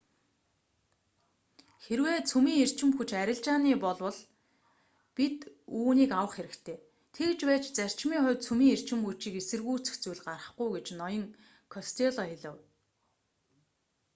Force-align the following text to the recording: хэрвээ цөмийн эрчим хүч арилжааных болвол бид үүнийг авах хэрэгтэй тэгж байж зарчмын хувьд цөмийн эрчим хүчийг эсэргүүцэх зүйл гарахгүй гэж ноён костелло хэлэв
хэрвээ 1.83 2.17
цөмийн 2.29 2.59
эрчим 2.63 2.89
хүч 2.97 3.09
арилжааных 3.21 3.77
болвол 3.85 4.19
бид 5.15 5.37
үүнийг 5.79 6.11
авах 6.21 6.33
хэрэгтэй 6.37 6.77
тэгж 7.15 7.39
байж 7.49 7.63
зарчмын 7.77 8.23
хувьд 8.23 8.41
цөмийн 8.47 8.73
эрчим 8.75 8.99
хүчийг 9.03 9.35
эсэргүүцэх 9.41 9.95
зүйл 10.03 10.21
гарахгүй 10.27 10.67
гэж 10.75 10.87
ноён 10.99 11.25
костелло 11.73 12.23
хэлэв 12.27 12.55